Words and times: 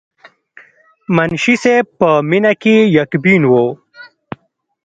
منشي 1.15 1.55
صېب 1.63 1.85
پۀ 1.97 2.09
مينه 2.29 2.51
کښې 2.61 2.75
يک 2.97 3.11
بين 3.23 3.43
وو، 3.51 3.65